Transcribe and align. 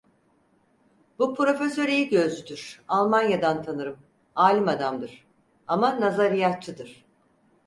Bu 1.19 1.35
profesör 1.35 1.87
iyi 1.87 2.09
gözcüdür. 2.09 2.83
Almanya'dan 2.87 3.63
tanırım. 3.63 3.99
Alim 4.35 4.67
adamdır. 4.67 5.27
Ama 5.67 5.99
nazariyatçıdır. 6.01 7.05